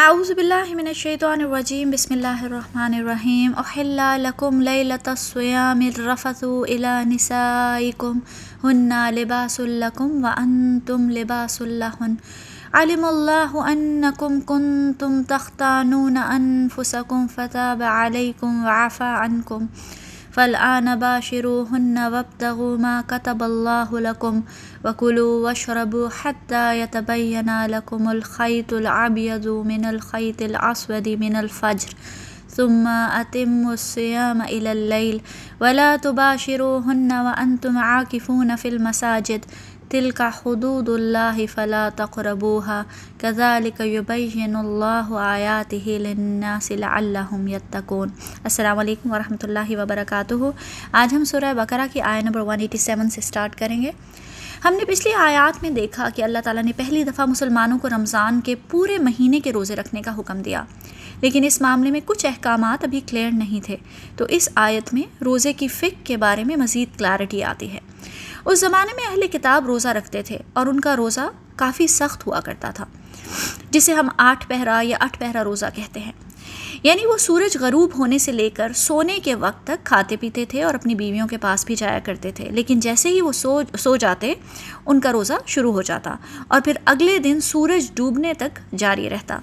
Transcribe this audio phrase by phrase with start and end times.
[0.00, 3.52] اعوذ باللہ من الشیطان الرجیم، بسم اللہ الرحمن الرحیم.
[3.58, 8.18] احل لکم لیلت الصیام الرفث الى نسائکم
[8.64, 12.14] ہن لباس لکم وانتم لباس لہن.
[12.80, 19.66] علم اللہ انکم کنتم تختانون انفسکم فتاب علیکم وعفا عنکم.
[20.32, 24.42] فالآن باشروهن وابتغوا ما كتب الله لكم
[24.84, 31.94] وكلوا واشربوا حتى يتبين لكم الخيط الأبيض من الخيط الأسود من الفجر.
[32.48, 35.22] ثم أتموا الصيام إلى الليل
[35.60, 39.44] ولا تباشروهن وأنتم عاكفون في المساجد.
[39.92, 42.82] تلك حدود الله فلا تقربوها،
[43.18, 48.08] كذلك يبين الله آياته للناس لعلهم يتقون.
[48.44, 50.34] السلام علیکم ورحمۃ اللہ وبرکاتہ۔
[50.92, 53.90] آج ہم سورہ بقرہ کی آیہ نمبر 187 سے سٹارٹ کریں گے۔
[54.64, 58.40] ہم نے پچھلی آیات میں دیکھا کہ اللہ تعالیٰ نے پہلی دفعہ مسلمانوں کو رمضان
[58.40, 60.64] کے پورے مہینے کے روزے رکھنے کا حکم دیا۔
[61.20, 63.76] لیکن اس معاملے میں کچھ احکامات ابھی کلیئر نہیں تھے۔
[64.16, 67.78] تو اس آیت میں روزے کی فک کے بارے میں مزید کلیئرٹی آتی ہے۔
[68.44, 71.20] اس زمانے میں اہل کتاب روزہ رکھتے تھے اور ان کا روزہ
[71.56, 72.84] کافی سخت ہوا کرتا تھا،
[73.70, 76.12] جسے ہم آٹھ پہرا یا آٹھ پہرا روزہ کہتے ہیں۔
[76.82, 80.62] یعنی وہ سورج غروب ہونے سے لے کر سونے کے وقت تک کھاتے پیتے تھے
[80.62, 83.96] اور اپنی بیویوں کے پاس بھی جایا کرتے تھے۔ لیکن جیسے ہی وہ سو سو
[83.96, 84.34] جاتے،
[84.86, 86.16] ان کا روزہ شروع ہو جاتا
[86.48, 89.38] اور پھر اگلے دن سورج ڈوبنے تک جاری رہتا۔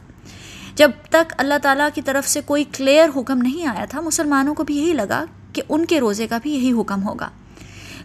[0.75, 4.63] جب تک اللہ تعالیٰ کی طرف سے کوئی کلیئر حکم نہیں آیا تھا، مسلمانوں کو
[4.63, 7.29] بھی یہی لگا کہ ان کے روزے کا بھی یہی حکم ہوگا۔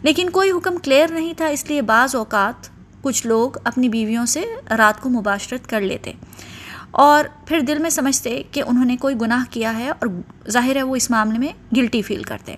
[0.04, 2.68] لیکن کوئی حکم کلیئر نہیں تھا اس لیے بعض اوقات
[3.02, 4.42] کچھ لوگ اپنی بیویوں سے
[4.78, 6.12] رات کو مباشرت کر لیتے۔
[6.90, 10.06] اور پھر دل میں سمجھتے کہ انہوں نے کوئی گناہ کیا ہے اور
[10.50, 12.56] ظاہر ہے وہ اس معاملے میں گلٹی فیل کرتے۔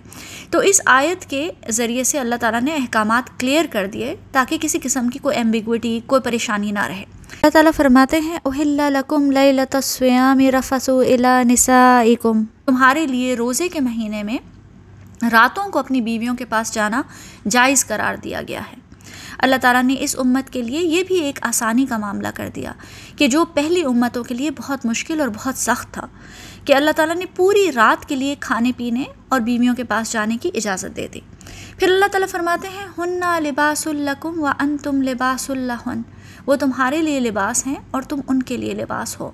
[0.50, 4.78] تو اس آیت کے ذریعے سے اللہ تعالیٰ نے احکامات کلیئر کر دیے تاکہ کسی
[4.82, 9.30] قسم کی کوئی ایمبیگوٹی کوئی پریشانی نہ رہے۔ اللہ تعالیٰ فرماتے ہیں لکم
[10.52, 14.38] رفسو الا نسائکم تمہارے لیے روزے کے مہینے میں
[15.22, 17.02] راتوں کو اپنی بیویوں کے پاس جانا
[17.50, 18.76] جائز قرار دیا گیا ہے۔
[19.38, 22.72] اللہ تعالیٰ نے اس امت کے لیے یہ بھی ایک آسانی کا معاملہ کر دیا
[23.16, 26.06] کہ جو پہلی امتوں کے لیے بہت مشکل اور بہت سخت تھا،
[26.64, 30.36] کہ اللہ تعالیٰ نے پوری رات کے لیے کھانے پینے اور بیویوں کے پاس جانے
[30.42, 31.20] کی اجازت دے دی۔
[31.78, 35.88] پھر اللہ تعالیٰ فرماتے ہیں، ہن لباس الکم و ان تم لباس اللہ
[36.46, 39.30] وہ تمہارے لیے لباس ہیں اور تم ان کے لیے لباس ہو۔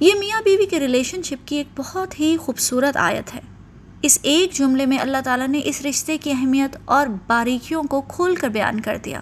[0.00, 3.40] یہ میاں بیوی کے ریلیشن شپ کی ایک بہت ہی خوبصورت آیت ہے۔
[4.02, 8.36] اس ایک جملے میں اللہ تعالیٰ نے اس رشتے کی اہمیت اور باریکیوں کو کھول
[8.36, 9.20] کر بیان کر دیا۔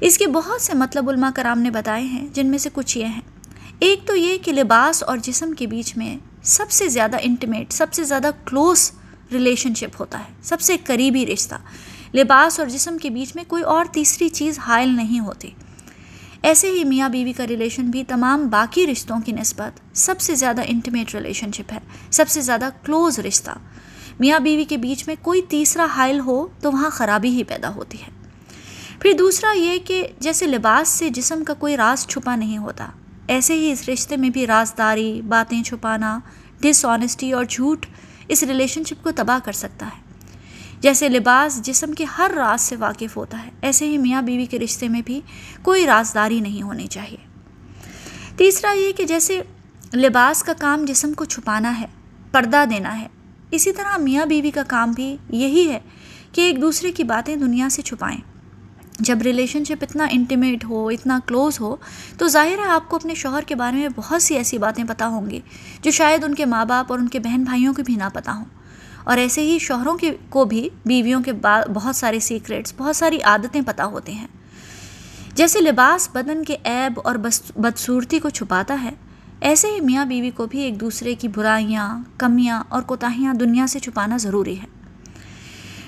[0.00, 3.04] اس کے بہت سے مطلب علماء کرام نے بتائے ہیں، جن میں سے کچھ یہ
[3.04, 3.20] ہیں۔
[3.78, 7.86] ایک تو یہ کہ لباس اور جسم کے بیچ میں سب سے زیادہ انٹیمیٹ سب
[7.92, 8.92] سے زیادہ کلوز
[9.32, 11.54] ریلیشن شپ ہوتا ہے، سب سے قریبی رشتہ۔
[12.14, 15.50] لباس اور جسم کے بیچ میں کوئی اور تیسری چیز حائل نہیں ہوتی۔
[16.44, 20.62] ایسے ہی میاں بیوی کا ریلیشن بھی تمام باقی رشتوں کی نسبت سب سے زیادہ
[20.64, 21.78] انٹیمیٹ ریلیشن شپ ہے،
[22.10, 23.50] سب سے زیادہ کلوز رشتہ۔
[24.20, 27.98] میاں بیوی کے بیچ میں کوئی تیسرا حائل ہو تو وہاں خرابی ہی پیدا ہوتی
[28.02, 28.08] ہے۔
[28.98, 32.86] پھر دوسرا یہ کہ جیسے لباس سے جسم کا کوئی راز چھپا نہیں ہوتا،
[33.28, 36.18] ایسے ہی اس رشتے میں بھی رازداری، باتیں چھپانا
[36.60, 37.86] ڈس آنیسٹی اور جھوٹ
[38.28, 40.03] اس ریلیشن شپ کو تباہ کر سکتا ہے۔
[40.84, 44.58] جیسے لباس جسم کے ہر راز سے واقف ہوتا ہے، ایسے ہی میاں بیوی کے
[44.58, 45.20] رشتے میں بھی
[45.62, 47.16] کوئی رازداری نہیں ہونی چاہیے۔
[48.36, 49.40] تیسرا یہ کہ جیسے
[49.94, 51.86] لباس کا کام جسم کو چھپانا ہے،
[52.32, 53.08] پردہ دینا ہے،
[53.50, 55.80] اسی طرح میاں بیوی کا کام بھی یہی ہے
[56.32, 58.20] کہ ایک دوسرے کی باتیں دنیا سے چھپائیں۔
[59.00, 61.76] جب ریلیشن شپ اتنا انٹیمیٹ ہو، اتنا کلوز ہو،
[62.18, 65.04] تو ظاہر ہے آپ کو اپنے شوہر کے بارے میں بہت سی ایسی باتیں پتہ
[65.04, 65.40] ہوں گی
[65.82, 68.30] جو شاید ان کے ماں باپ اور ان کے بہن بھائیوں کو بھی نہ پتہ
[68.30, 68.63] ہوں۔
[69.04, 71.32] اور ایسے ہی شوہروں کے کو بھی بیویوں کے
[71.74, 74.26] بہت سارے سیکریٹس بہت ساری عادتیں پتہ ہوتے ہیں۔
[75.34, 77.14] جیسے لباس بدن کے عیب اور
[77.56, 78.90] بدصورتی کو چھپاتا ہے،
[79.40, 83.78] ایسے ہی میاں بیوی کو بھی ایک دوسرے کی برائیاں، کمیاں اور کوتاہیاں دنیا سے
[83.78, 84.66] چھپانا ضروری ہے۔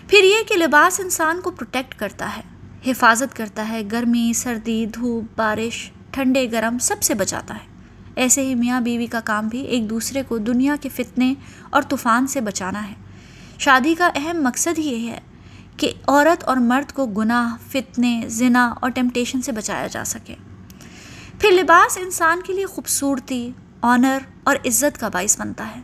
[0.08, 2.42] پھر یہ کہ لباس انسان کو پروٹیکٹ کرتا ہے،
[2.90, 7.74] حفاظت کرتا ہے، گرمی، سردی، دھوپ، بارش، ٹھنڈے، گرم سب سے بچاتا ہے۔
[8.16, 11.34] ایسے ہی میاں بیوی کا کام بھی ایک دوسرے کو دنیا کے فتنے
[11.70, 12.94] اور طوفان سے بچانا ہے۔
[13.58, 15.18] شادی کا اہم مقصد ہی ہے
[15.76, 20.34] کہ عورت اور مرد کو گناہ، فتنے، زنا اور ٹیمپٹیشن سے بچایا جا سکے۔
[21.38, 23.50] پھر لباس انسان کے لیے خوبصورتی
[23.82, 25.80] آنر اور عزت کا باعث بنتا ہے۔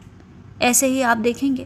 [0.59, 1.65] ایسے ہی آپ دیکھیں گے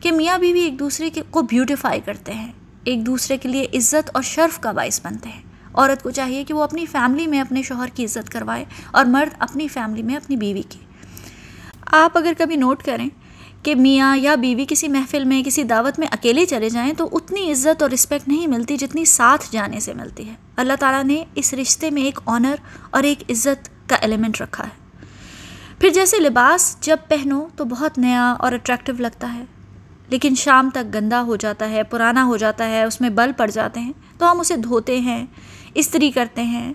[0.00, 2.52] کہ میاں بیوی ایک دوسرے کے کو بیوٹیفائی کرتے ہیں۔
[2.84, 5.42] ایک دوسرے کے لیے عزت اور شرف کا باعث بنتے ہیں۔
[5.74, 9.34] عورت کو چاہیے کہ وہ اپنی فیملی میں اپنے شوہر کی عزت کروائے اور مرد
[9.38, 10.78] اپنی فیملی میں اپنی بیوی کی۔
[11.86, 13.08] آپ اگر کبھی نوٹ کریں
[13.66, 17.52] کہ میاں یا بیوی کسی محفل میں، کسی دعوت میں اکیلے چلے جائیں تو اتنی
[17.52, 21.54] عزت اور رسپیکٹ نہیں ملتی جتنی ساتھ جانے سے ملتی ہے۔ اللہ تعالیٰ نے اس
[21.54, 22.54] رشتے میں ایک آنر
[22.90, 25.00] اور ایک عزت کا ایلیمنٹ رکھا ہے۔
[25.78, 29.44] پھر جیسے لباس جب پہنو تو بہت نیا اور اٹریکٹیو لگتا ہے۔
[30.08, 33.50] لیکن شام تک گندا ہو جاتا ہے، پرانا ہو جاتا ہے، اس میں بل پڑ
[33.50, 35.26] جاتے ہیں، تو ہم اسے دھوتے ہیں،
[35.74, 36.72] استری کرتے ہیں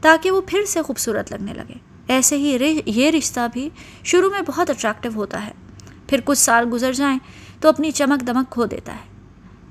[0.00, 1.74] تاکہ وہ پھر سے خوبصورت لگنے لگے۔
[2.08, 3.68] ایسے ہی یہ رشتہ بھی
[4.04, 5.69] شروع میں بہت اٹریکٹیو ہوتا ہے۔
[6.10, 7.18] پھر کچھ سال گزر جائیں
[7.60, 9.08] تو اپنی چمک دمک کھو دیتا ہے۔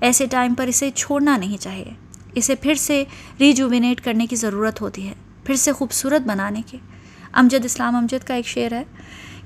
[0.02, 1.92] ایسے ٹائم پر اسے چھوڑنا نہیں چاہیے۔
[2.36, 3.04] اسے پھر سے
[3.40, 5.14] ریجوینیٹ کرنے کی ضرورت ہوتی ہے،
[5.44, 6.78] پھر سے خوبصورت بنانے کی۔
[7.34, 8.84] امجد اسلام امجد کا ایک شعر ہے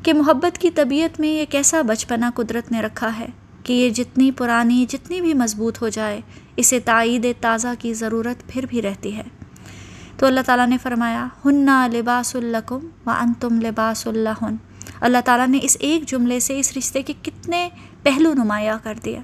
[0.04, 3.26] کہ محبت کی طبیعت میں یہ کیسا بچپنا قدرت نے رکھا ہے
[3.64, 6.22] کہ یہ جتنی پرانی، جتنی بھی مضبوط ہو جائے،
[6.56, 9.24] اسے تائید تازہ کی ضرورت پھر بھی رہتی ہے۔
[10.18, 14.44] تو اللہ تعالیٰ نے فرمایا ہننا لباس الکم و ان تم لباس اللہ
[15.04, 17.70] اللہ تعالیٰ نے اس ایک جملے سے اس رشتے کے کتنے
[18.04, 19.20] پہلو نمایاں کر دیا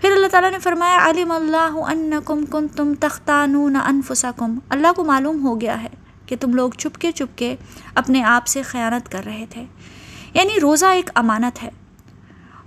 [0.00, 5.46] پھر اللہ تعالیٰ نے فرمایا، علم اللہ انکم کن تم تختانون انفسکم۔ اللہ کو معلوم
[5.46, 5.88] ہو گیا ہے
[6.26, 7.56] کہ تم لوگ چپکے چپکے
[7.94, 9.64] اپنے آپ سے خیانت کر رہے تھے۔
[10.34, 11.70] یعنی روزہ ایک امانت ہے۔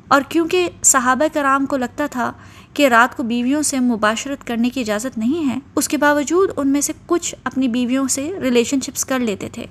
[0.08, 2.34] اور کیونکہ صحابہ کرام کو لگتا تھا
[2.74, 6.68] کہ رات کو بیویوں سے مباشرت کرنے کی اجازت نہیں ہے، اس کے باوجود ان
[6.68, 9.66] میں سے کچھ اپنی بیویوں سے ریلیشن شپس کر لیتے تھے۔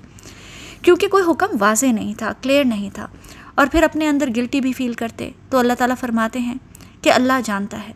[0.87, 3.07] کیونکہ کوئی حکم واضح نہیں تھا کلیئر نہیں تھا۔
[3.55, 6.55] اور پھر اپنے اندر گلٹی بھی فیل کرتے۔ تو اللہ تعالیٰ فرماتے ہیں
[7.01, 7.93] کہ اللہ جانتا ہے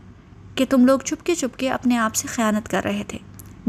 [0.55, 3.17] کہ تم لوگ چپکے چپکے اپنے آپ سے خیانت کر رہے تھے۔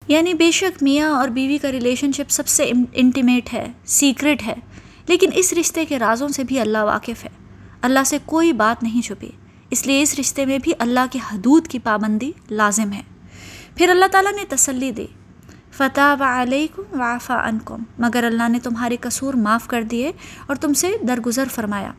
[0.09, 4.55] یعنی بے شک میاں اور بیوی کا ریلیشن شپ سب سے انٹیمیٹ ہے سیکرٹ ہے۔
[5.07, 7.31] لیکن اس رشتے کے رازوں سے بھی اللہ واقف ہے۔
[7.83, 9.31] اللہ سے کوئی بات نہیں چھپی۔
[9.71, 13.03] اس لیے اس رشتے میں بھی اللہ کے حدود کی پابندی لازم ہے۔
[13.75, 15.07] پھر اللہ تعالیٰ نے تسلی دی۔
[15.73, 20.13] فتح و علیکم وافا انکم مگر اللہ نے تمہارے قصور معاف کر دیے
[20.47, 21.93] اور تم سے درگزر فرمایا۔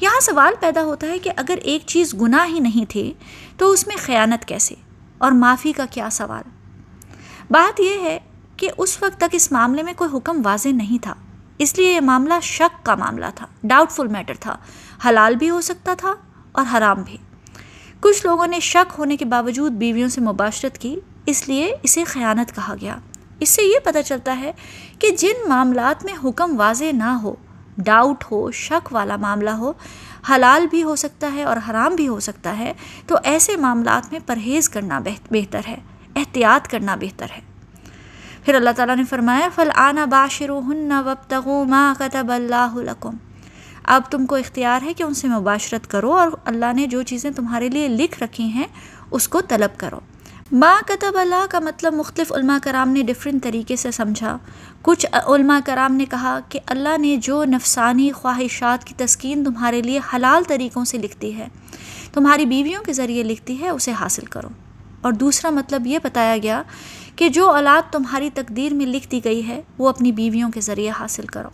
[0.00, 3.12] یہاں سوال پیدا ہوتا ہے کہ اگر ایک چیز گناہ ہی نہیں تھی،
[3.56, 4.74] تو اس میں خیانت کیسے؟
[5.18, 6.50] اور معافی کا کیا سوال؟
[7.50, 8.18] بات یہ ہے
[8.56, 11.14] کہ اس وقت تک اس معاملے میں کوئی حکم واضح نہیں تھا۔
[11.58, 14.56] اس لیے یہ معاملہ شک کا معاملہ تھا ڈاؤٹ فل میٹر تھا۔
[15.08, 16.14] حلال بھی ہو سکتا تھا
[16.52, 17.16] اور حرام بھی۔
[18.00, 22.54] کچھ لوگوں نے شک ہونے کے باوجود بیویوں سے مباشرت کی۔ اس لیے اسے خیانت
[22.54, 22.96] کہا گیا۔
[23.40, 24.52] اس سے یہ پتہ چلتا ہے
[24.98, 27.34] کہ جن معاملات میں حکم واضح نہ ہو،
[27.78, 29.72] ڈاؤٹ ہو، شک والا معاملہ ہو،
[30.30, 32.72] حلال بھی ہو سکتا ہے اور حرام بھی ہو سکتا ہے،
[33.06, 34.98] تو ایسے معاملات میں پرہیز کرنا
[35.30, 35.76] بہتر ہے،
[36.16, 37.40] احتیاط کرنا بہتر ہے۔
[38.44, 42.76] پھر اللہ تعالیٰ نے فرمایا فل آنا باشر ہن وب تغو ماں قطب اللہ
[43.84, 47.30] اب تم کو اختیار ہے کہ ان سے مباشرت کرو اور اللہ نے جو چیزیں
[47.30, 48.66] تمہارے لیے لکھ رکھی ہیں،
[49.10, 50.00] اس کو طلب کرو۔
[50.52, 54.38] ما کتب اللہ کا مطلب مختلف علماء کرام نے ڈفرینٹ طریقے سے سمجھا۔
[54.82, 60.00] کچھ علماء کرام نے کہا کہ اللہ نے جو نفسانی خواہشات کی تسکین تمہارے لیے
[60.14, 61.48] حلال طریقوں سے لکھتی ہے،
[62.12, 64.48] تمہاری بیویوں کے ذریعے لکھتی ہے، اسے حاصل کرو۔
[65.00, 66.62] اور دوسرا مطلب یہ بتایا گیا
[67.16, 70.90] کہ جو اولاد تمہاری تقدیر میں لکھ دی گئی ہے، وہ اپنی بیویوں کے ذریعے
[70.90, 71.48] حاصل کرو۔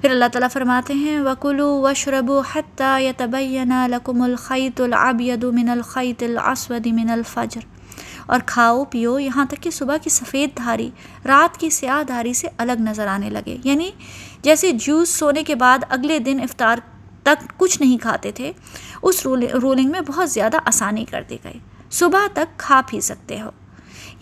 [0.00, 5.68] پھر اللہ تعالیٰ فرماتے ہیں وکلو وشرب و حتیٰ یا تبینہ لکم الخیت العبید من
[5.68, 7.71] الخیت الاسود من الفجر۔
[8.26, 10.90] اور کھاؤ پیو یہاں تک کہ صبح کی سفید دھاری،
[11.24, 13.90] رات کی سیاہ دھاری سے الگ نظر آنے لگے۔ یعنی
[14.42, 16.78] جیسے جوس سونے کے بعد اگلے دن افطار
[17.22, 18.52] تک کچھ نہیں کھاتے تھے،
[19.02, 21.58] اس رولنگ میں بہت زیادہ آسانی کر دی گئی۔
[21.90, 23.50] صبح تک کھا پی سکتے ہو۔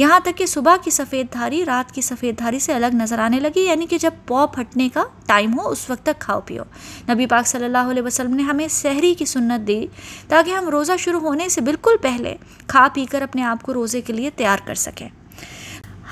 [0.01, 3.41] یہاں تک کہ صبح کی سفید دھاری، رات کی سفید دھاری سے الگ نظر آنے
[3.41, 6.63] لگی یعنی کہ جب پو پھٹنے کا ٹائم ہو، اس وقت تک کھاؤ پیو۔
[7.09, 9.87] نبی پاک صلی اللہ علیہ وسلم نے ہمیں سحری کی سنت دی
[10.29, 14.01] تاکہ ہم روزہ شروع ہونے سے بالکل پہلے کھا پی کر اپنے آپ کو روزے
[14.01, 15.09] کے لیے تیار کر سکیں۔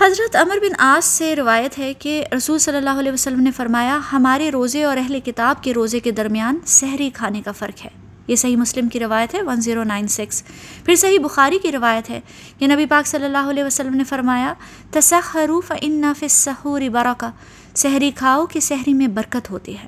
[0.01, 3.99] حضرت عمر بن آس سے روایت ہے کہ رسول صلی اللہ علیہ وسلم نے فرمایا،
[4.13, 8.37] ہمارے روزے اور اہل کتاب کے روزے کے درمیان سحری کھانے کا فرق ہے۔ یہ
[8.37, 10.43] صحیح مسلم کی روایت ہے ون زیرو نائن سکس
[10.85, 12.21] پھر صحیح بخاری کی روایت ہے
[12.59, 14.55] کہ نبی پاک صلی اللہ علیہ وسلم نے فرمایا
[14.91, 17.31] تصح حروف ان سحوری برکا
[17.75, 19.87] سحری کھاؤ کہ سحری میں برکت ہوتی ہے۔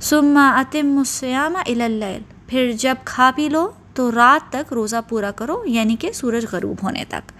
[0.00, 5.62] سما اتم السیامہ اللیل۔ پھر جب کھا پی لو تو رات تک روزہ پورا کرو
[5.66, 7.32] یعنی کہ سورج غروب ہونے تک۔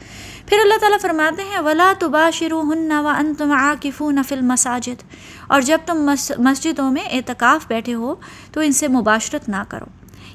[0.47, 4.03] پھر اللہ تعالیٰ فرماتے ہیں، ولا تو باشرو ہن و ان تم آکف
[4.43, 5.03] مساجد
[5.47, 8.15] اور جب تم مسجدوں میں اعتکاف بیٹھے ہو،
[8.53, 9.85] تو ان سے مباشرت نہ کرو۔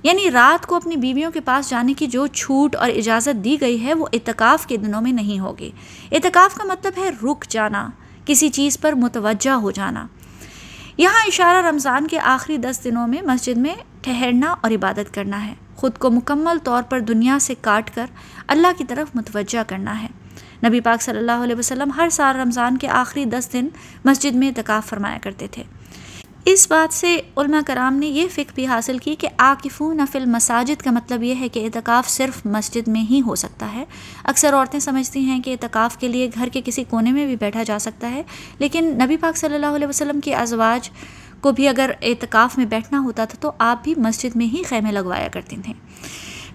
[0.03, 3.85] یعنی رات کو اپنی بیویوں کے پاس جانے کی جو چھوٹ اور اجازت دی گئی
[3.85, 5.71] ہے، وہ اعتکاف کے دنوں میں نہیں ہوگی۔
[6.11, 7.89] اعتکاف کا مطلب ہے رک جانا،
[8.25, 10.07] کسی چیز پر متوجہ ہو جانا۔
[10.97, 15.53] یہاں اشارہ رمضان کے آخری دس دنوں میں مسجد میں ٹھہرنا اور عبادت کرنا ہے۔
[15.75, 18.05] خود کو مکمل طور پر دنیا سے کاٹ کر
[18.51, 20.07] اللہ کی طرف متوجہ کرنا ہے۔
[20.63, 23.67] نبی پاک صلی اللہ علیہ وسلم ہر سال رمضان کے آخری دس دن
[24.05, 25.63] مسجد میں اعتکاف فرمایا کرتے تھے۔
[26.45, 30.81] اس بات سے علماء کرام نے یہ فکر بھی حاصل کی کہ آکفون فل مساجد
[30.81, 33.83] کا مطلب یہ ہے کہ اعتکاف صرف مسجد میں ہی ہو سکتا ہے۔
[34.23, 37.63] اکثر عورتیں سمجھتی ہیں کہ اعتکاف کے لیے گھر کے کسی کونے میں بھی بیٹھا
[37.63, 38.23] جا سکتا ہے،
[38.59, 40.89] لیکن نبی پاک صلی اللہ علیہ وسلم کی ازواج
[41.41, 44.91] کو بھی اگر اعتکاف میں بیٹھنا ہوتا تھا تو آپ بھی مسجد میں ہی خیمے
[44.91, 45.73] لگوایا کرتی تھیں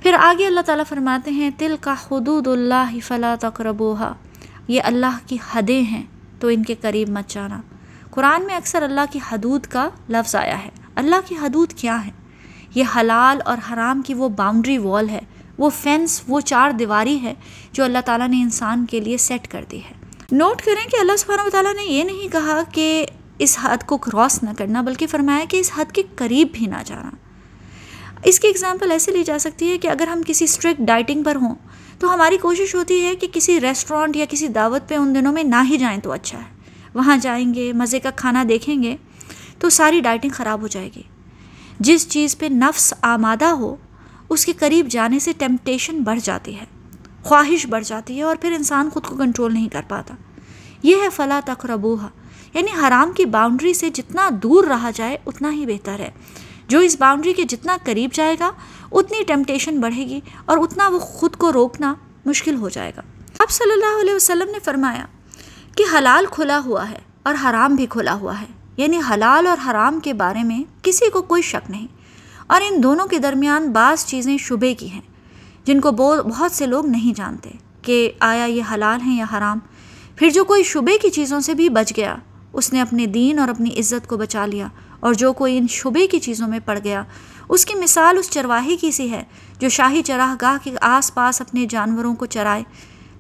[0.07, 4.13] پھر آگے اللہ تعالیٰ فرماتے ہیں تل کا حدود اللہ فلا تقربوہا
[4.69, 6.03] یہ اللہ کی حدیں ہیں،
[6.41, 7.61] تو ان کے قریب مت جانا۔
[8.11, 12.11] قرآن میں اکثر اللہ کی حدود کا لفظ آیا ہے۔ اللہ کی حدود کیا ہے
[12.75, 15.21] یہ حلال اور حرام کی وہ باؤنڈری وال ہے،
[15.59, 17.35] وہ فینس وہ چار دیواری ہے
[17.73, 19.95] جو اللہ تعالیٰ نے انسان کے لیے سیٹ کر دی ہے۔
[20.33, 23.07] نوٹ کریں کہ اللہ سبحانہ و تعالیٰ نے یہ نہیں کہا کہ
[23.39, 26.83] اس حد کو کراس نہ کرنا، بلکہ فرمایا کہ اس حد کے قریب بھی نہ
[26.85, 27.11] جانا۔
[28.27, 31.37] اس کی اگزامپل ایسے لی جا سکتی ہے کہ اگر ہم کسی اسٹرکٹ ڈائٹنگ پر
[31.37, 31.55] ہوں،
[31.99, 35.43] تو ہماری کوشش ہوتی ہے کہ کسی ریسٹورانٹ یا کسی دعوت پہ ان دنوں میں
[35.43, 36.55] نہ ہی جائیں تو اچھا ہے۔
[36.95, 38.97] وہاں جائیں گے، مزے کا کھانا دیکھیں گے،
[39.59, 41.03] تو ساری ڈائٹنگ خراب ہو جائے گی۔
[41.81, 43.77] جس چیز پہ نفس آمادہ ہو،
[44.29, 46.65] اس کے قریب جانے سے ٹیمپٹیشن بڑھ جاتی ہے،
[47.23, 50.15] خواہش بڑھ جاتی ہے اور پھر انسان خود کو کنٹرول نہیں کر پاتا۔
[50.83, 52.07] یہ ہے فلاں تقربوہ
[52.55, 56.11] یعنی حرام کی باؤنڈری سے جتنا دور رہا جائے، اتنا ہی بہتر ہے۔
[56.69, 58.51] جو اس باؤنڈری کے جتنا قریب جائے گا،
[58.93, 61.95] اتنی ٹیمپٹیشن بڑھے گی اور اتنا وہ خود کو روکنا
[62.25, 63.03] مشکل ہو جائے گا۔
[63.39, 65.07] اب صلی اللہ علیہ وسلم نے فرمایا
[65.77, 68.47] کہ حلال کھلا ہوا ہے اور حرام بھی کھلا ہوا ہے۔
[68.77, 71.87] یعنی حلال اور حرام کے بارے میں کسی کو کوئی شک نہیں۔
[72.47, 75.01] اور ان دونوں کے درمیان بعض چیزیں شبے کی ہیں،
[75.65, 77.51] جن کو بہت سے لوگ نہیں جانتے
[77.83, 79.59] کہ آیا یہ حلال ہیں یا حرام۔
[80.17, 82.17] پھر جو کوئی شبے کی چیزوں سے بھی بچ گیا،
[82.53, 84.69] اس نے اپنے دین اور اپنی عزت کو بچا لیا۔
[85.07, 87.03] اور جو کوئی ان شبے کی چیزوں میں پڑ گیا،
[87.49, 89.23] اس کی مثال اس چرواہی کی سی ہے
[89.59, 92.63] جو شاہی چراہ گاہ کے آس پاس اپنے جانوروں کو چرائے۔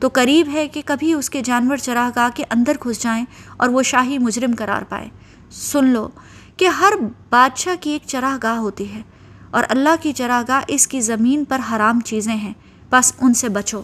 [0.01, 3.25] تو قریب ہے کہ کبھی اس کے جانور چراہ گاہ کے اندر گھس جائیں
[3.57, 5.09] اور وہ شاہی مجرم قرار پائے۔
[5.51, 6.09] سن لو
[6.57, 6.93] کہ ہر
[7.31, 9.03] بادشاہ کی ایک چراہ گاہ ہوتی ہے
[9.51, 12.55] اور اللہ کی چراہ گاہ اس کی زمین پر حرام چیزیں ہیں۔
[12.91, 13.83] بس ان سے بچو۔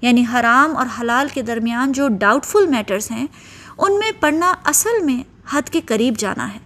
[0.00, 3.26] یعنی حرام اور حلال کے درمیان جو ڈاؤٹ فل میٹرس ہیں،
[3.78, 6.65] ان میں پڑھنا اصل میں حد کے قریب جانا ہے۔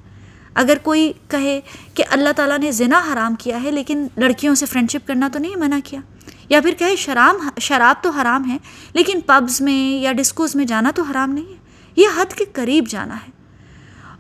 [0.55, 1.61] اگر کوئی کہے
[1.95, 5.39] کہ اللہ تعالیٰ نے زنا حرام کیا ہے لیکن لڑکیوں سے فرینڈ شپ کرنا تو
[5.39, 6.01] نہیں منع کیا،
[6.49, 8.57] یا پھر کہے شراب شراب تو حرام ہے،
[8.93, 11.57] لیکن پبز میں یا ڈسکوز میں جانا تو حرام نہیں ہے۔
[11.97, 13.31] یہ حد کے قریب جانا ہے۔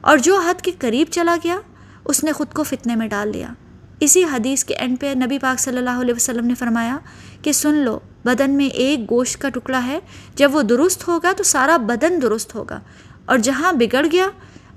[0.01, 1.57] اور جو حد کے قریب چلا گیا،
[2.05, 3.49] اس نے خود کو فتنے میں ڈال لیا۔
[4.01, 6.99] اسی حدیث کے اینڈ پہ نبی پاک صلی اللہ علیہ وسلم نے فرمایا
[7.43, 9.99] کہ سن لو، بدن میں ایک گوشت کا ٹکڑا ہے،
[10.35, 12.81] جب وہ درست ہوگا تو سارا بدن درست ہوگا۔
[13.25, 14.27] اور جہاں بگڑ گیا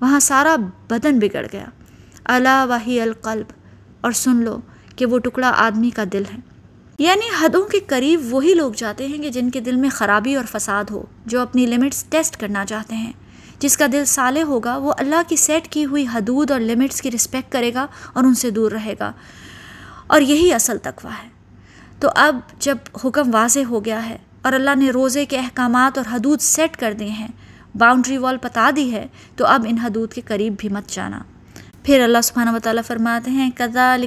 [0.03, 0.55] وہاں سارا
[0.89, 1.65] بدن بگڑ گیا۔
[2.25, 3.45] اللہ وحی القلب۔
[4.01, 4.60] اور سن لو
[4.95, 6.39] کہ وہ ٹکڑا آدمی کا دل ہے۔
[7.00, 10.45] یعنی حدوں کے قریب وہی لوگ جاتے ہیں کہ جن کے دل میں خرابی اور
[10.51, 13.12] فساد ہو، جو اپنی لمٹس ٹیسٹ کرنا چاہتے ہیں۔
[13.60, 17.12] جس کا دل صالح ہوگا، وہ اللہ کی سیٹ کی ہوئی حدود اور لمٹس کی
[17.12, 19.12] رسپیکٹ کرے گا اور ان سے دور رہے گا۔
[20.07, 21.29] اور یہی اصل تقوی ہے۔
[22.00, 26.13] تو اب جب حکم واضح ہو گیا ہے اور اللہ نے روزے کے احکامات اور
[26.13, 27.27] حدود سیٹ کر دیے ہیں
[27.75, 31.19] باؤنڈری وال بتا دی ہے، تو اب ان حدود کے قریب بھی مت جانا۔
[31.83, 33.51] پھر اللہ سبحانہ و تعالیٰ فرماتے ہیں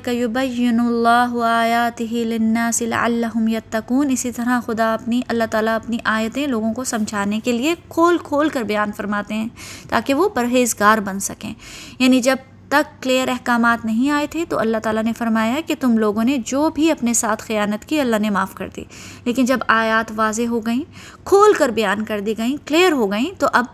[0.08, 6.75] يُبَيِّنُ اللَّهُ آيَاتِهِ لِلنَّاسِ لَعَلَّهُمْ يَتَّقُونَ اسی طرح خدا اپنی، اللہ تعالیٰ اپنی آیتیں لوگوں
[6.75, 9.49] کو سمجھانے کے لیے کھول کھول کر بیان فرماتے ہیں
[9.88, 11.54] تاکہ وہ پرہیزگار بن سکیں۔
[11.99, 12.37] یعنی جب
[12.68, 16.38] تک کلیئر احکامات نہیں آئے تھے، تو اللہ تعالیٰ نے فرمایا کہ تم لوگوں نے
[16.38, 18.85] جو بھی اپنے ساتھ خیانت کی، اللہ نے معاف کر دی۔
[19.25, 20.82] لیکن جب آیات واضح ہو گئیں،
[21.25, 23.64] کھول کر بیان کر دی گئیں کلیئر ہو گئیں، تو اب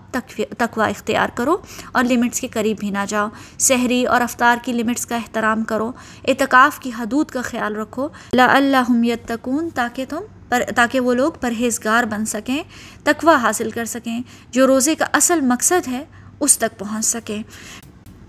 [0.59, 1.57] تقوا اختیار کرو
[1.93, 5.93] اور لمٹس کے قریب بھی نہ جاؤ۔ سحری اور افطار کی لمٹس کا احترام کرو،
[6.29, 11.33] اعتکاف کی حدود کا خیال رکھو۔ لا اللہ تکون تاکہ تم پر، تاکہ وہ لوگ
[11.41, 12.63] پرہیزگار بن سکیں
[13.05, 14.21] تقوا حاصل کر سکیں۔
[14.51, 16.05] جو روزے کا اصل مقصد ہے،
[16.41, 17.43] اس تک پہنچ سکیں۔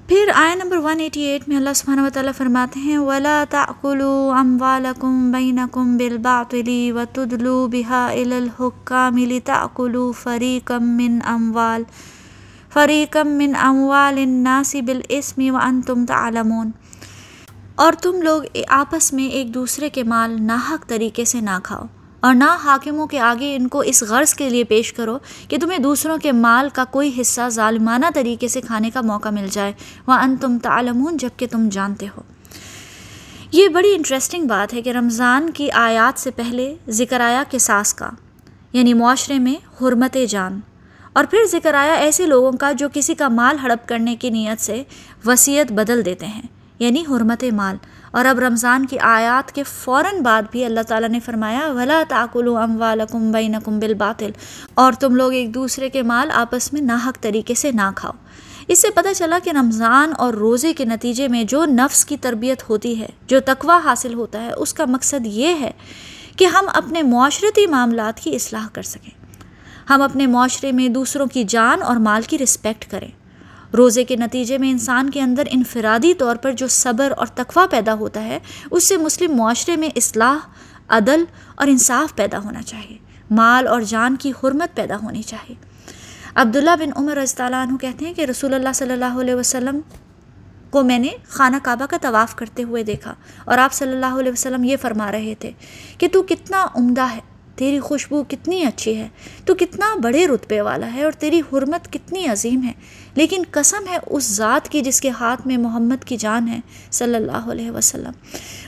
[0.07, 5.97] پھر آیا نمبر 188 میں اللہ سبحانہ و تعالیٰ فرماتے ہیں، ولا تأكلوا اموالكم بينكم
[5.97, 11.83] بالباطل وتدلوا بها الى الحكام لتأكلوا فريقا من اموال
[12.73, 16.71] فريقا من اموال الناس بالاسم وانتم تعلمون۔
[17.75, 21.85] اور تم لوگ آپس میں ایک دوسرے کے مال ناحق طریقے سے نہ کھاؤ۔
[22.23, 25.79] اور نہ حاکموں کے آگے ان کو اس غرض کے لیے پیش کرو کہ تمہیں
[25.79, 29.73] دوسروں کے مال کا کوئی حصہ ظالمانہ طریقے سے کھانے کا موقع مل جائے۔
[30.07, 32.21] وہ ان تم تعلمون جبکہ تم جانتے ہو۔
[33.51, 38.09] یہ بڑی انٹرسٹنگ بات ہے کہ رمضان کی آیات سے پہلے ذکر آیا کساس کا
[38.73, 40.59] یعنی معاشرے میں حرمت جان۔
[41.13, 44.61] اور پھر ذکر آیا ایسے لوگوں کا جو کسی کا مال ہڑپ کرنے کی نیت
[44.61, 44.83] سے
[45.25, 46.41] وصیت بدل دیتے ہیں
[46.79, 47.75] یعنی حرمت مال۔
[48.13, 52.57] اور اب رمضان کی آیات کے فوراً بعد بھی اللہ تعالیٰ نے فرمایا، ولا تاکل
[52.57, 54.29] ام والم بین بالباطل۔
[54.73, 58.11] اور تم لوگ ایک دوسرے کے مال آپس میں ناحق طریقے سے نہ کھاؤ۔
[58.67, 62.69] اس سے پتہ چلا کہ رمضان اور روزے کے نتیجے میں جو نفس کی تربیت
[62.69, 65.71] ہوتی ہے، جو تقوی حاصل ہوتا ہے، اس کا مقصد یہ ہے
[66.37, 69.25] کہ ہم اپنے معاشرتی معاملات کی اصلاح کر سکیں۔
[69.89, 73.22] ہم اپنے معاشرے میں دوسروں کی جان اور مال کی رسپیکٹ کریں۔
[73.77, 77.93] روزے کے نتیجے میں انسان کے اندر انفرادی طور پر جو صبر اور تقوی پیدا
[77.93, 78.39] ہوتا ہے،
[78.71, 80.37] اس سے مسلم معاشرے میں اصلاح،
[80.87, 81.23] عدل
[81.55, 82.97] اور انصاف پیدا ہونا چاہیے۔
[83.31, 85.55] مال اور جان کی حرمت پیدا ہونی چاہیے۔
[86.35, 89.79] عبداللہ بن عمر رضی اللہ عنہ کہتے ہیں کہ رسول اللہ صلی اللہ علیہ وسلم
[90.69, 93.13] کو میں نے خانہ کعبہ کا طواف کرتے ہوئے دیکھا
[93.45, 95.51] اور آپ صلی اللہ علیہ وسلم یہ فرما رہے تھے
[95.97, 97.19] کہ تو کتنا عمدہ ہے
[97.55, 99.07] تیری خوشبو کتنی اچھی ہے۔
[99.45, 102.71] تو کتنا بڑے رتبے والا ہے اور تیری حرمت کتنی عظیم ہے۔
[103.15, 106.59] لیکن قسم ہے اس ذات کی جس کے ہاتھ میں محمد کی جان ہے
[106.91, 108.11] صلی اللہ علیہ وسلم۔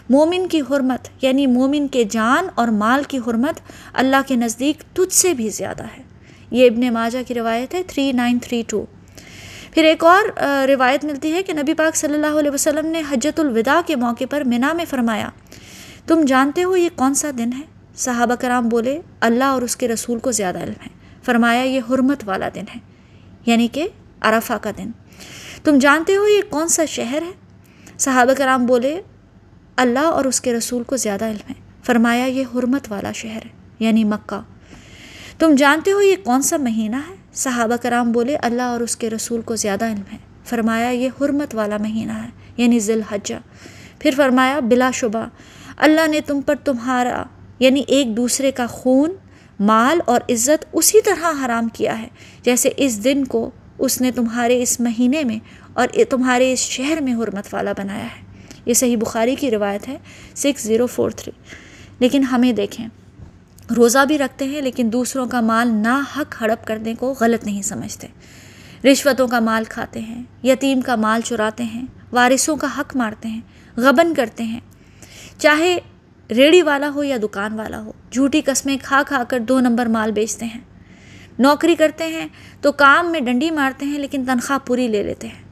[0.10, 3.60] مومن کی حرمت یعنی مومن کے جان اور مال کی حرمت
[3.94, 6.04] اللہ کے نزدیک تجھ سے بھی زیادہ ہے۔
[6.52, 8.86] یہ ابن ماجہ کی روایت ہے، تھری نائن تھری ٹو۔
[9.72, 13.40] پھر ایک اور روایت ملتی ہے کہ نبی پاک صلی اللہ علیہ وسلم نے حجت
[13.40, 15.30] الوداع کے موقع پر منا میں فرمایا،
[16.08, 19.88] تم جانتے ہو یہ کون سا دن ہے؟ صحابہ کرام بولے، اللہ اور اس کے
[19.88, 20.90] رسول کو زیادہ علم ہے۔
[21.24, 22.80] فرمایا، یہ حرمت والا دن ہے
[23.46, 23.88] یعنی کہ
[24.22, 24.92] عرفہ کا دن۔
[25.64, 27.32] تم جانتے ہو یہ کون سا شہر ہے؟
[27.98, 29.02] صحابہ کرام بولے،
[29.76, 33.50] اللہ اور اس کے رسول کو زیادہ علم ہے۔ فرمایا، یہ حرمت والا شہر ہے
[33.80, 34.40] یعنی مکہ۔
[35.40, 39.10] تم جانتے ہو یہ کون سا مہینہ ہے؟ صحابہ کرام بولے، اللہ اور اس کے
[39.10, 43.36] رسول کو زیادہ علم ہے۔ فرمایا، یہ حرمت والا مہینہ ہے یعنی ذی الحجہ۔
[44.00, 45.26] پھر فرمایا، بلا شبہ،
[45.78, 47.24] اللہ نے تم پر تمہارا
[47.60, 49.12] یعنی ایک دوسرے کا خون،
[49.60, 52.08] مال اور عزت اسی طرح حرام کیا ہے،
[52.44, 55.40] جیسے اس دن کو اس نے تمہارے اس مہینے میں
[55.74, 58.26] اور تمہارے اس شہر میں حرمت والا بنایا ہے۔
[58.66, 59.98] یہ صحیح بخاری کی روایت ہے،
[60.36, 61.32] سکس زیرو فور تھری۔
[62.00, 62.88] لیکن ہمیں دیکھیں،
[63.78, 67.62] روزہ بھی رکھتے ہیں لیکن دوسروں کا مال نا حق ہڑپ کرنے کو غلط نہیں
[67.62, 68.08] سمجھتے۔
[68.92, 73.42] رشوتوں کا مال کھاتے ہیں، یتیم کا مال چراتے ہیں، وارثوں کا حق مارتے ہیں،
[73.78, 74.60] غبن کرتے ہیں۔
[75.38, 75.78] چاہے
[76.30, 80.12] ریڑھی والا ہو یا دکان والا ہو، جھوٹی قسمیں کھا کھا کر دو نمبر مال
[80.12, 80.62] بیچتے ہیں۔
[81.40, 82.28] نوکری کرتے ہیں
[82.62, 85.44] تو کام میں ڈنڈی مارتے ہیں لیکن تنخواہ پوری لے لیتے ہیں۔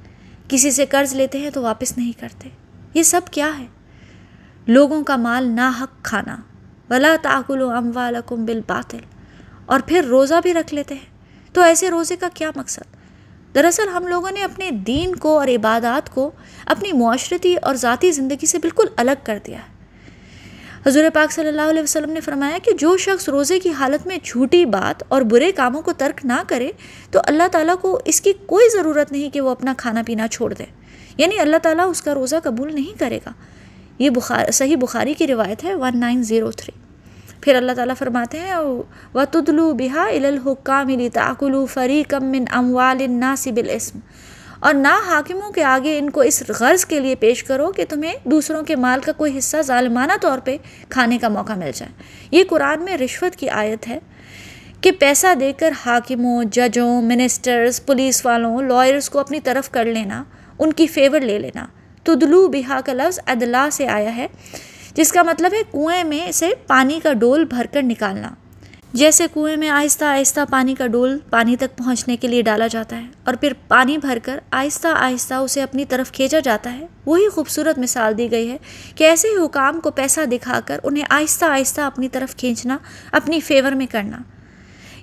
[0.47, 2.49] کسی سے قرض لیتے ہیں تو واپس نہیں کرتے۔
[2.93, 3.65] یہ سب کیا ہے؟
[4.67, 6.37] لوگوں کا مال نا حق کھانا۔
[6.89, 8.97] ولا تعقل و ام والم بالباطل۔
[9.65, 11.17] اور پھر روزہ بھی رکھ لیتے ہیں۔
[11.53, 12.95] تو ایسے روزے کا کیا مقصد؟
[13.55, 16.31] دراصل ہم لوگوں نے اپنے دین کو اور عبادات کو
[16.65, 19.72] اپنی معاشرتی اور ذاتی زندگی سے بالکل الگ کر دیا ہے۔
[20.87, 24.17] حضور پاک صلی اللہ علیہ وسلم نے فرمایا کہ جو شخص روزے کی حالت میں
[24.23, 26.71] جھوٹی بات اور برے کاموں کو ترک نہ کرے،
[27.11, 30.53] تو اللہ تعالیٰ کو اس کی کوئی ضرورت نہیں کہ وہ اپنا کھانا پینا چھوڑ
[30.53, 30.63] دے۔
[31.17, 33.31] یعنی اللہ تعالیٰ اس کا روزہ قبول نہیں کرے گا۔
[33.99, 36.79] یہ بخار، صحیح بخاری کی روایت ہے ون نائن زیرو تھری
[37.41, 38.55] پھر اللہ تعالیٰ فرماتے ہیں
[39.13, 43.99] و تدلو بحا الحکام تعقل فری کم من اموال ناصب الاسم
[44.63, 48.13] اور نہ حاکموں کے آگے ان کو اس غرض کے لیے پیش کرو کہ تمہیں
[48.23, 50.57] دوسروں کے مال کا کوئی حصہ ظالمانہ طور پہ
[50.89, 51.91] کھانے کا موقع مل جائے۔
[52.31, 53.99] یہ قرآن میں رشوت کی آیت ہے
[54.81, 60.23] کہ پیسہ دے کر حاکموں، ججوں، منسٹرز، پولیس والوں لائرز کو اپنی طرف کر لینا،
[60.59, 61.65] ان کی فیور لے لینا۔
[62.03, 64.27] تدلو بہا کا لفظ ادلا سے آیا ہے،
[64.93, 68.29] جس کا مطلب ہے کنویں میں سے پانی کا ڈول بھر کر نکالنا۔
[68.93, 72.97] جیسے کنویں میں آہستہ آہستہ پانی کا ڈول پانی تک پہنچنے کے لیے ڈالا جاتا
[72.97, 77.29] ہے اور پھر پانی بھر کر آہستہ آہستہ اسے اپنی طرف کھینچا جاتا ہے، وہی
[77.29, 78.57] خوبصورت مثال دی گئی ہے
[78.95, 82.77] کہ ایسے ہی حکام کو پیسہ دکھا کر انہیں آہستہ آہستہ اپنی طرف کھینچنا،
[83.11, 84.17] اپنی فیور میں کرنا۔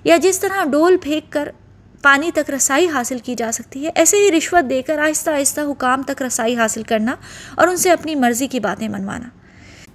[0.03, 1.49] یا جس طرح ڈول پھینک کر
[2.01, 5.61] پانی تک رسائی حاصل کی جا سکتی ہے، ایسے ہی رشوت دے کر آہستہ آہستہ
[5.61, 7.15] حکام تک رسائی حاصل کرنا
[7.55, 9.40] اور ان سے اپنی مرضی کی باتیں منوانا۔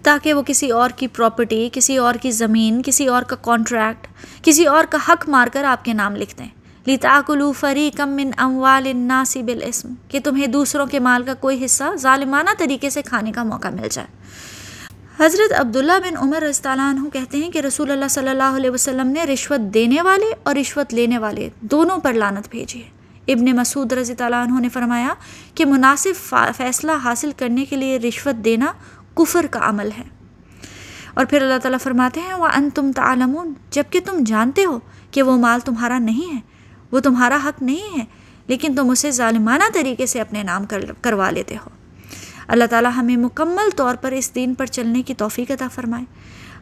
[0.06, 4.06] تاکہ وہ کسی اور کی پراپرٹی کسی اور کی زمین، کسی اور کا کانٹریکٹ
[4.44, 6.48] کسی اور کا حق مار کر آپ کے نام لکھ دیں۔
[6.86, 11.84] لیتاکلو فری کم من اموال ناصب الاسم کہ تمہیں دوسروں کے مال کا کوئی حصہ
[11.96, 14.08] ظالمانہ طریقے سے کھانے کا موقع مل جائے۔
[15.18, 18.70] حضرت عبداللہ بن عمر رضی اللہ عنہ کہتے ہیں کہ رسول اللہ صلی اللہ علیہ
[18.70, 22.94] وسلم نے رشوت دینے والے اور رشوت لینے والے دونوں پر لانت بھیجی ہے۔
[23.28, 25.14] ابن مسعود رضی اللہ عنہ نے فرمایا
[25.54, 28.66] کہ مناسب فیصلہ حاصل کرنے کے لیے رشوت دینا
[29.16, 30.02] کفر کا عمل ہے۔
[31.14, 34.78] اور پھر اللہ تعالیٰ فرماتے ہیں وہ ان تم تعلمون۔ جبکہ تم جانتے ہو
[35.10, 36.40] کہ وہ مال تمہارا نہیں ہے،
[36.92, 38.04] وہ تمہارا حق نہیں ہے،
[38.46, 41.68] لیکن تم اسے ظالمانہ طریقے سے اپنے نام کر، کروا لیتے ہو۔
[42.48, 46.04] اللہ تعالیٰ ہمیں مکمل طور پر اس دین پر چلنے کی توفیق عطا فرمائے۔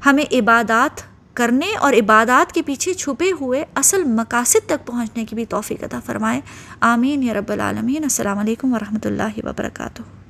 [0.06, 1.00] ہمیں عبادات
[1.36, 6.00] کرنے اور عبادات کے پیچھے چھپے ہوئے اصل مقاصد تک پہنچنے کی بھی توفیق عطا
[6.06, 6.40] فرمائے۔
[6.80, 10.23] آمین یا رب العالمین۔ السلام علیکم ورحمۃ اللہ وبرکاتہ۔